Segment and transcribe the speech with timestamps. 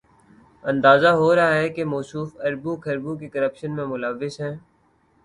[0.65, 4.55] اندازہ ہو رہا ہے کہ موصوف اربوں، کھربوں کی کرپشن میں ملوث ہیں۔